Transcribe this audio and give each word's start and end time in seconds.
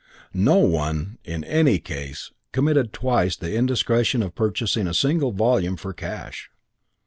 No 0.33 0.55
one, 0.55 1.19
in 1.23 1.43
any 1.43 1.77
case, 1.77 2.31
committed 2.51 2.91
twice 2.91 3.35
the 3.35 3.53
indiscretion 3.53 4.23
of 4.23 4.33
purchasing 4.33 4.87
a 4.87 4.95
single 4.95 5.31
volume 5.31 5.75
for 5.77 5.93
cash. 5.93 6.49